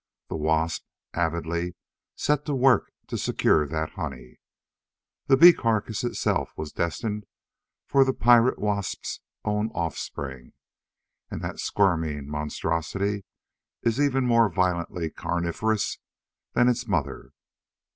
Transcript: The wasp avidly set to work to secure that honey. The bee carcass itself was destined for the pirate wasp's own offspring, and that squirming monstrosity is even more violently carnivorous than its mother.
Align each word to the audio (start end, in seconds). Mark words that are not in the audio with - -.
The 0.29 0.35
wasp 0.35 0.83
avidly 1.13 1.75
set 2.15 2.45
to 2.45 2.55
work 2.55 2.91
to 3.05 3.19
secure 3.19 3.67
that 3.67 3.91
honey. 3.91 4.39
The 5.27 5.37
bee 5.37 5.53
carcass 5.53 6.03
itself 6.03 6.57
was 6.57 6.71
destined 6.71 7.27
for 7.85 8.03
the 8.03 8.11
pirate 8.11 8.57
wasp's 8.57 9.19
own 9.45 9.69
offspring, 9.75 10.53
and 11.29 11.43
that 11.43 11.59
squirming 11.59 12.27
monstrosity 12.27 13.25
is 13.83 13.99
even 14.01 14.25
more 14.25 14.49
violently 14.49 15.11
carnivorous 15.11 15.99
than 16.53 16.67
its 16.67 16.87
mother. 16.87 17.33